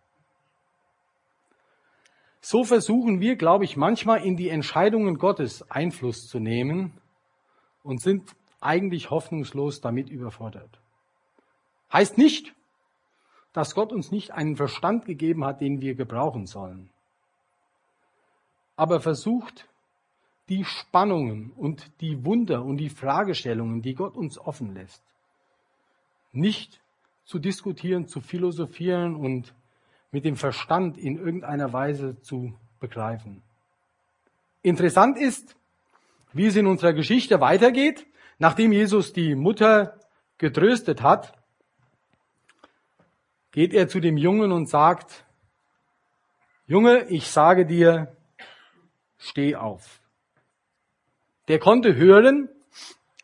[2.45, 6.93] So versuchen wir, glaube ich, manchmal in die Entscheidungen Gottes Einfluss zu nehmen
[7.85, 10.81] und sind eigentlich hoffnungslos damit überfordert.
[11.93, 12.53] Heißt nicht,
[13.53, 16.91] dass Gott uns nicht einen Verstand gegeben hat, den wir gebrauchen sollen.
[18.75, 19.69] Aber versucht,
[20.49, 25.05] die Spannungen und die Wunder und die Fragestellungen, die Gott uns offen lässt,
[26.33, 26.81] nicht
[27.25, 29.55] zu diskutieren, zu philosophieren und
[30.13, 33.43] mit dem Verstand in irgendeiner Weise zu begreifen.
[34.63, 35.57] Interessant ist,
[36.33, 38.07] wie es in unserer Geschichte weitergeht,
[38.39, 39.99] nachdem Jesus die Mutter
[40.39, 41.33] getröstet hat,
[43.51, 45.25] geht er zu dem Jungen und sagt,
[46.67, 48.17] Junge, ich sage dir,
[49.19, 50.01] steh auf.
[51.49, 52.49] Der konnte hören,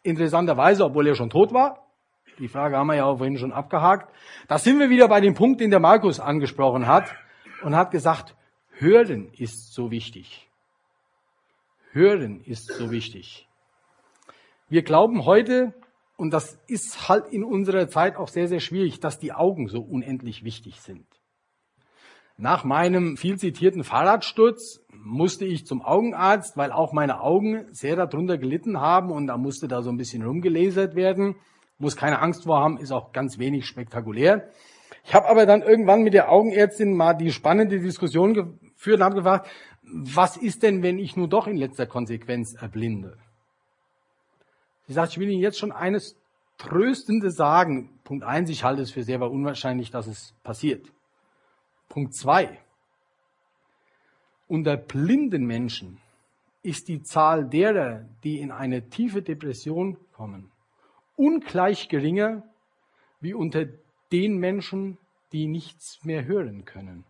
[0.02, 1.87] interessanterweise, obwohl er schon tot war.
[2.38, 4.12] Die Frage haben wir ja auch vorhin schon abgehakt.
[4.46, 7.14] Da sind wir wieder bei dem Punkt, den der Markus angesprochen hat
[7.62, 8.36] und hat gesagt,
[8.70, 10.48] hören ist so wichtig.
[11.92, 13.48] Hören ist so wichtig.
[14.68, 15.74] Wir glauben heute,
[16.16, 19.80] und das ist halt in unserer Zeit auch sehr, sehr schwierig, dass die Augen so
[19.80, 21.06] unendlich wichtig sind.
[22.36, 28.38] Nach meinem viel zitierten Fahrradsturz musste ich zum Augenarzt, weil auch meine Augen sehr darunter
[28.38, 31.34] gelitten haben und da musste da so ein bisschen rumgelasert werden.
[31.78, 34.50] Muss keine Angst vor haben, ist auch ganz wenig spektakulär.
[35.04, 39.14] Ich habe aber dann irgendwann mit der Augenärztin mal die spannende Diskussion geführt und habe
[39.14, 39.48] gefragt,
[39.82, 43.16] was ist denn, wenn ich nur doch in letzter Konsequenz erblinde?
[44.86, 46.16] Sie sagt, ich will Ihnen jetzt schon eines
[46.58, 47.90] Tröstende sagen.
[48.04, 50.90] Punkt eins, ich halte es für sehr unwahrscheinlich, dass es passiert.
[51.88, 52.58] Punkt zwei,
[54.46, 56.00] unter blinden Menschen
[56.62, 60.50] ist die Zahl derer, die in eine tiefe Depression kommen,
[61.18, 62.42] ungleich geringer
[63.20, 63.66] wie unter
[64.12, 64.96] den Menschen,
[65.32, 67.04] die nichts mehr hören können.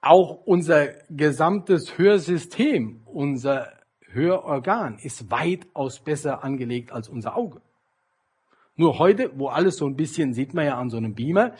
[0.00, 3.72] Auch unser gesamtes Hörsystem, unser
[4.06, 7.62] Hörorgan ist weitaus besser angelegt als unser Auge.
[8.76, 11.54] Nur heute, wo alles so ein bisschen, sieht man ja an so einem Beamer,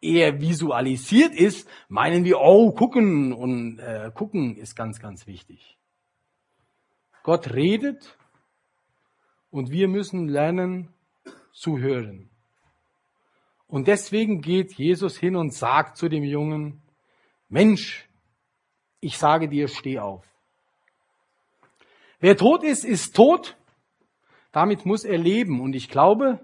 [0.00, 5.76] eher visualisiert ist, meinen wir, oh, gucken und äh, gucken ist ganz, ganz wichtig.
[7.22, 8.17] Gott redet
[9.50, 10.88] und wir müssen lernen
[11.52, 12.30] zu hören.
[13.66, 16.82] Und deswegen geht Jesus hin und sagt zu dem Jungen,
[17.48, 18.08] Mensch,
[19.00, 20.24] ich sage dir, steh auf.
[22.20, 23.56] Wer tot ist, ist tot.
[24.52, 25.60] Damit muss er leben.
[25.60, 26.40] Und ich glaube,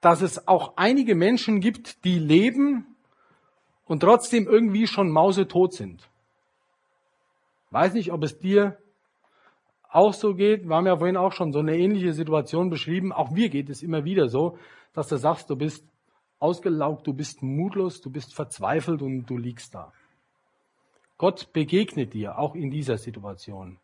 [0.00, 2.96] dass es auch einige Menschen gibt, die leben
[3.84, 6.08] und trotzdem irgendwie schon mausetot sind.
[7.70, 8.78] Weiß nicht, ob es dir
[9.96, 10.68] auch so geht.
[10.68, 13.12] Wir haben ja vorhin auch schon so eine ähnliche Situation beschrieben.
[13.12, 14.58] Auch mir geht es immer wieder so,
[14.92, 15.84] dass du sagst, du bist
[16.38, 19.92] ausgelaugt, du bist mutlos, du bist verzweifelt und du liegst da.
[21.16, 23.78] Gott begegnet dir auch in dieser Situation.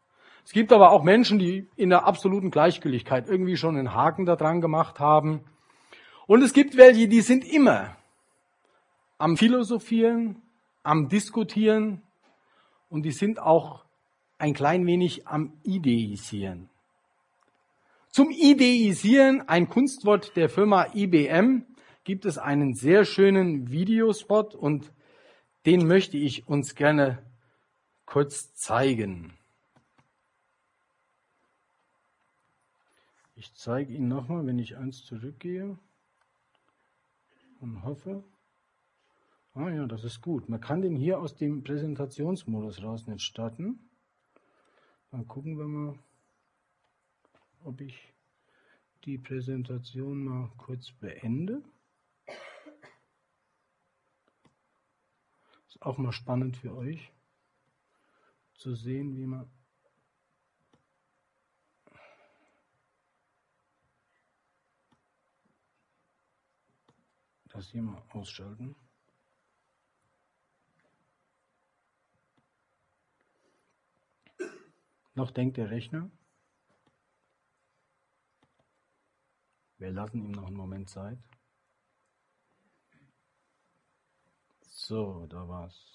[0.44, 4.36] Es gibt aber auch Menschen, die in der absoluten Gleichgültigkeit irgendwie schon einen Haken da
[4.36, 5.44] dran gemacht haben.
[6.26, 7.96] Und es gibt welche, die sind immer
[9.16, 10.42] am Philosophieren,
[10.82, 12.02] am Diskutieren
[12.90, 13.84] und die sind auch
[14.42, 16.68] ein klein wenig am Ideisieren.
[18.08, 21.64] Zum Ideisieren, ein Kunstwort der Firma IBM,
[22.02, 24.92] gibt es einen sehr schönen Videospot und
[25.64, 27.24] den möchte ich uns gerne
[28.04, 29.32] kurz zeigen.
[33.36, 35.78] Ich zeige Ihnen nochmal, wenn ich eins zurückgehe
[37.60, 38.24] und hoffe.
[39.54, 40.48] Ah ja, das ist gut.
[40.48, 43.78] Man kann den hier aus dem Präsentationsmodus raus nicht starten.
[45.12, 45.98] Dann gucken wir mal,
[47.64, 48.14] ob ich
[49.04, 51.62] die Präsentation mal kurz beende.
[55.68, 57.12] Ist auch mal spannend für euch
[58.54, 59.50] zu sehen, wie man
[67.50, 68.74] das hier mal ausschalten.
[75.14, 76.10] Noch denkt der Rechner.
[79.78, 81.18] Wir lassen ihm noch einen Moment Zeit.
[84.60, 85.92] So, da war's.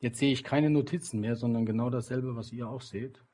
[0.00, 3.24] Jetzt sehe ich keine Notizen mehr, sondern genau dasselbe, was ihr auch seht.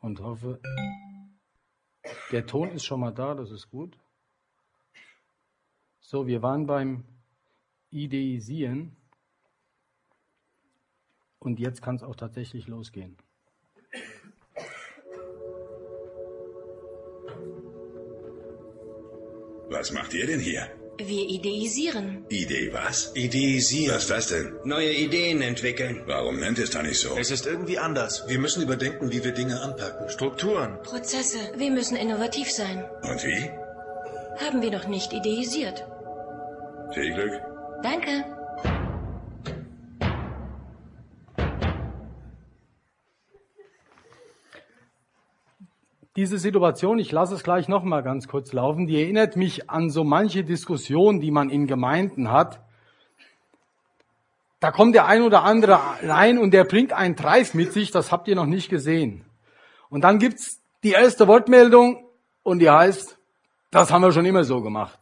[0.00, 0.60] Und hoffe,
[2.30, 3.98] der Ton ist schon mal da, das ist gut.
[6.00, 7.04] So, wir waren beim
[7.88, 8.97] Ideisieren.
[11.40, 13.16] Und jetzt kann es auch tatsächlich losgehen.
[19.70, 20.66] Was macht ihr denn hier?
[20.98, 22.24] Wir ideisieren.
[22.28, 23.12] Idee was?
[23.14, 23.94] Ideisieren.
[23.94, 24.58] Was ist das denn?
[24.64, 26.02] Neue Ideen entwickeln.
[26.06, 27.16] Warum nennt es da nicht so?
[27.16, 28.24] Es ist irgendwie anders.
[28.26, 30.08] Wir müssen überdenken, wie wir Dinge anpacken.
[30.08, 30.82] Strukturen.
[30.82, 31.38] Prozesse.
[31.56, 32.84] Wir müssen innovativ sein.
[33.02, 33.48] Und wie?
[34.44, 35.86] Haben wir noch nicht ideisiert.
[36.92, 37.40] Viel Glück.
[37.82, 38.24] Danke.
[46.18, 49.88] Diese Situation, ich lasse es gleich noch mal ganz kurz laufen, die erinnert mich an
[49.88, 52.58] so manche Diskussion, die man in Gemeinden hat.
[54.58, 58.10] Da kommt der ein oder andere rein und der bringt einen Treif mit sich, das
[58.10, 59.26] habt ihr noch nicht gesehen.
[59.90, 62.04] Und dann gibt's die erste Wortmeldung
[62.42, 63.16] und die heißt,
[63.70, 64.98] das haben wir schon immer so gemacht.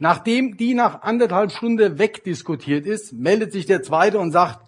[0.00, 4.66] Nachdem die nach anderthalb Stunden wegdiskutiert ist, meldet sich der zweite und sagt,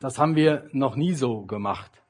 [0.00, 2.01] das haben wir noch nie so gemacht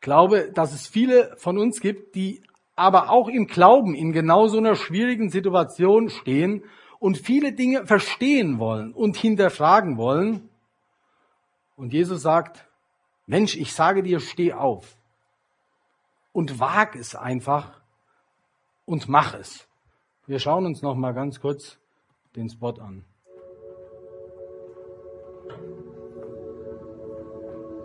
[0.00, 2.42] glaube, dass es viele von uns gibt, die
[2.76, 6.64] aber auch im Glauben in genau so einer schwierigen Situation stehen
[6.98, 10.48] und viele Dinge verstehen wollen und hinterfragen wollen.
[11.76, 12.66] Und Jesus sagt,
[13.26, 14.96] Mensch, ich sage dir, steh auf
[16.32, 17.80] und wag es einfach
[18.84, 19.66] und mach es.
[20.26, 21.78] Wir schauen uns noch mal ganz kurz
[22.36, 23.04] den Spot an.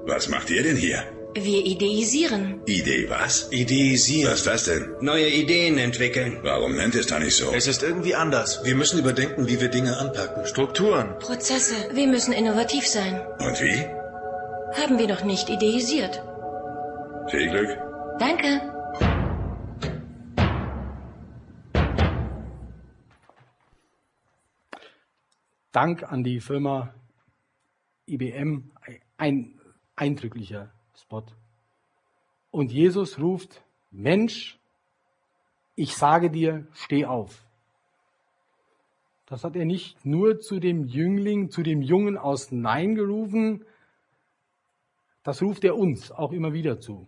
[0.07, 1.03] Was macht ihr denn hier?
[1.37, 2.61] Wir ideisieren.
[2.65, 3.51] Idee was?
[3.51, 4.31] Ideisieren.
[4.31, 4.95] Was ist das denn?
[5.01, 6.39] Neue Ideen entwickeln.
[6.43, 7.51] Warum nennt es da nicht so?
[7.51, 8.63] Es ist irgendwie anders.
[8.63, 10.45] Wir müssen überdenken, wie wir Dinge anpacken.
[10.45, 11.19] Strukturen.
[11.19, 11.75] Prozesse.
[11.93, 13.19] Wir müssen innovativ sein.
[13.39, 13.83] Und wie?
[14.81, 16.23] Haben wir noch nicht ideisiert.
[17.29, 17.77] Viel Glück.
[18.17, 18.61] Danke.
[25.73, 26.95] Dank an die Firma
[28.07, 28.71] IBM,
[29.17, 29.59] ein
[29.97, 31.23] eindrücklicher Spot.
[32.51, 34.57] Und Jesus ruft, Mensch,
[35.75, 37.43] ich sage dir, steh auf.
[39.25, 43.65] Das hat er nicht nur zu dem Jüngling, zu dem Jungen aus Nein gerufen,
[45.23, 47.07] das ruft er uns auch immer wieder zu.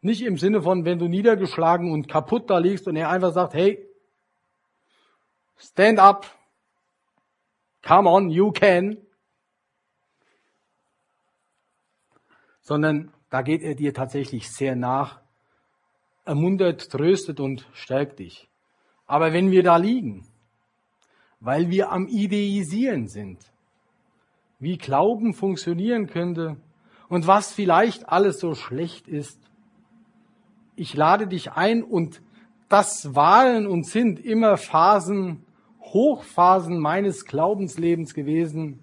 [0.00, 3.54] Nicht im Sinne von, wenn du niedergeschlagen und kaputt da liegst und er einfach sagt,
[3.54, 3.88] hey,
[5.56, 6.26] stand up,
[7.82, 8.98] come on, you can.
[12.64, 15.20] Sondern da geht er dir tatsächlich sehr nach,
[16.24, 18.48] ermuntert, tröstet und stärkt dich.
[19.06, 20.26] Aber wenn wir da liegen,
[21.38, 23.38] weil wir am Ideisieren sind,
[24.58, 26.56] wie Glauben funktionieren könnte
[27.08, 29.38] und was vielleicht alles so schlecht ist.
[30.74, 32.22] Ich lade dich ein und
[32.70, 35.44] das waren und sind immer Phasen,
[35.80, 38.80] Hochphasen meines Glaubenslebens gewesen.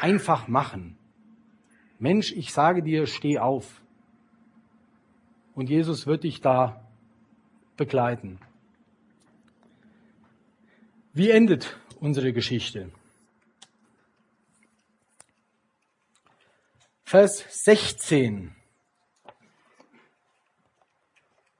[0.00, 0.96] Einfach machen.
[2.02, 3.80] Mensch, ich sage dir, steh auf.
[5.54, 6.84] Und Jesus wird dich da
[7.76, 8.40] begleiten.
[11.12, 12.90] Wie endet unsere Geschichte?
[17.04, 18.52] Vers 16.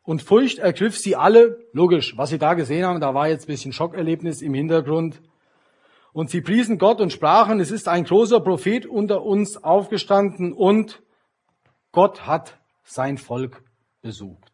[0.03, 1.64] Und Furcht ergriff sie alle.
[1.72, 5.22] Logisch, was sie da gesehen haben, da war jetzt ein bisschen Schockerlebnis im Hintergrund.
[6.12, 11.02] Und sie priesen Gott und sprachen, es ist ein großer Prophet unter uns aufgestanden und
[11.90, 13.62] Gott hat sein Volk
[14.02, 14.52] besucht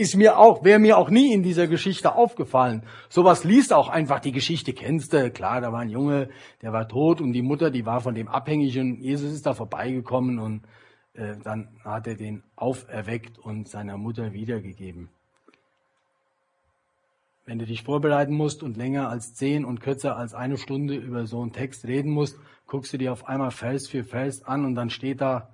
[0.00, 2.84] ist mir auch, wäre mir auch nie in dieser Geschichte aufgefallen.
[3.10, 6.30] Sowas liest auch einfach die Geschichte, kennst du, klar, da war ein Junge,
[6.62, 9.52] der war tot und die Mutter, die war von dem abhängig und Jesus ist da
[9.52, 10.62] vorbeigekommen und
[11.12, 15.10] äh, dann hat er den auferweckt und seiner Mutter wiedergegeben.
[17.50, 21.26] Wenn du dich vorbereiten musst und länger als zehn und kürzer als eine Stunde über
[21.26, 22.38] so einen Text reden musst,
[22.68, 25.52] guckst du dir auf einmal Vers für Vers an und dann steht da,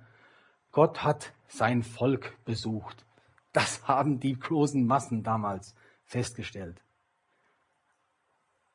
[0.71, 3.03] Gott hat sein Volk besucht.
[3.51, 5.73] Das haben die großen Massen damals
[6.03, 6.83] festgestellt.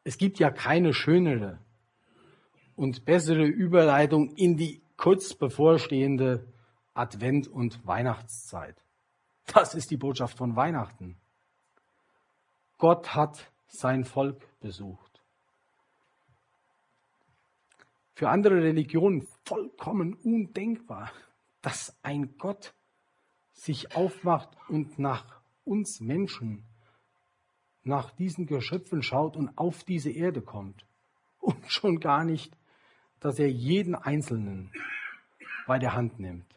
[0.02, 1.60] Es gibt ja keine schönere
[2.74, 6.44] und bessere Überleitung in die kurz bevorstehende
[6.92, 8.82] Advent- und Weihnachtszeit.
[9.46, 11.21] Das ist die Botschaft von Weihnachten.
[12.82, 15.22] Gott hat sein Volk besucht.
[18.12, 21.12] Für andere Religionen vollkommen undenkbar,
[21.60, 22.74] dass ein Gott
[23.52, 26.64] sich aufmacht und nach uns Menschen,
[27.84, 30.84] nach diesen Geschöpfen schaut und auf diese Erde kommt.
[31.38, 32.52] Und schon gar nicht,
[33.20, 34.72] dass er jeden Einzelnen
[35.68, 36.52] bei der Hand nimmt.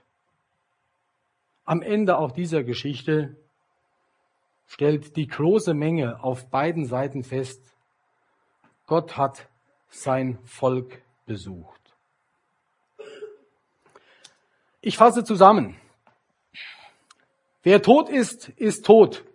[1.66, 3.38] Am Ende auch dieser Geschichte
[4.68, 7.62] stellt die große Menge auf beiden Seiten fest,
[8.88, 9.48] Gott hat
[9.90, 11.82] sein Volk besucht.
[14.82, 15.76] Ich fasse zusammen.
[17.64, 19.26] Wer tot ist, ist tot.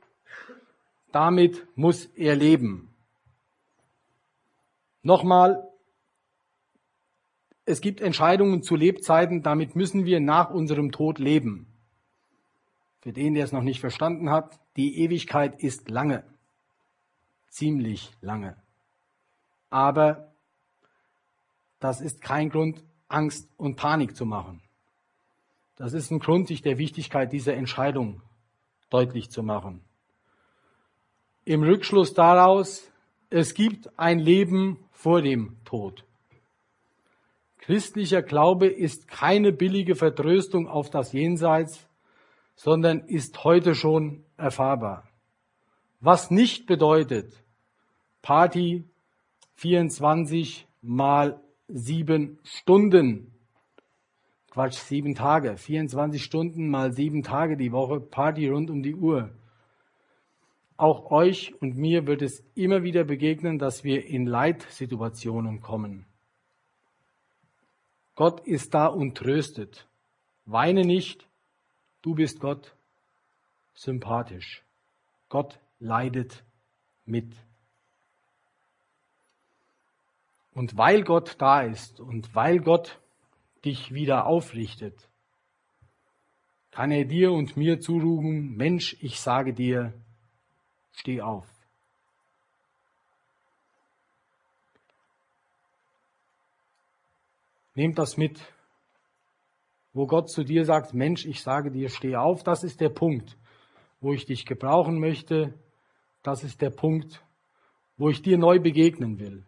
[1.10, 2.94] Damit muss er leben.
[5.02, 5.66] Nochmal,
[7.64, 11.69] es gibt Entscheidungen zu Lebzeiten, damit müssen wir nach unserem Tod leben.
[13.00, 16.22] Für den, der es noch nicht verstanden hat, die Ewigkeit ist lange,
[17.48, 18.56] ziemlich lange.
[19.70, 20.32] Aber
[21.78, 24.60] das ist kein Grund, Angst und Panik zu machen.
[25.76, 28.20] Das ist ein Grund, sich der Wichtigkeit dieser Entscheidung
[28.90, 29.80] deutlich zu machen.
[31.46, 32.90] Im Rückschluss daraus,
[33.30, 36.04] es gibt ein Leben vor dem Tod.
[37.58, 41.86] Christlicher Glaube ist keine billige Vertröstung auf das Jenseits,
[42.62, 45.08] sondern ist heute schon erfahrbar.
[46.00, 47.42] Was nicht bedeutet,
[48.20, 48.84] Party
[49.54, 53.32] 24 mal sieben Stunden
[54.50, 59.30] Quatsch, sieben Tage, 24 Stunden mal sieben Tage die Woche, Party rund um die Uhr.
[60.76, 66.04] Auch euch und mir wird es immer wieder begegnen, dass wir in Leitsituationen kommen.
[68.16, 69.88] Gott ist da und tröstet.
[70.44, 71.29] Weine nicht,
[72.02, 72.74] du bist Gott
[73.74, 74.62] sympathisch.
[75.28, 76.44] Gott leidet
[77.04, 77.34] mit.
[80.52, 82.98] Und weil Gott da ist und weil Gott
[83.64, 85.08] dich wieder aufrichtet,
[86.70, 89.92] kann er dir und mir zurufen, Mensch, ich sage dir,
[90.92, 91.46] steh auf.
[97.74, 98.40] Nehmt das mit,
[99.92, 102.42] wo Gott zu dir sagt, Mensch, ich sage dir, steh auf.
[102.42, 103.36] Das ist der Punkt,
[104.00, 105.54] wo ich dich gebrauchen möchte.
[106.22, 107.24] Das ist der Punkt,
[107.96, 109.44] wo ich dir neu begegnen will.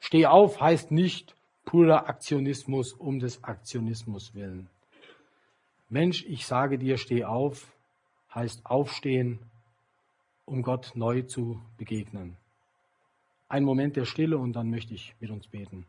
[0.00, 4.68] Steh auf heißt nicht, purer Aktionismus um des Aktionismus willen.
[5.88, 7.70] Mensch, ich sage dir, steh auf,
[8.34, 9.38] heißt aufstehen,
[10.44, 12.36] um Gott neu zu begegnen.
[13.48, 15.86] Ein Moment der Stille und dann möchte ich mit uns beten.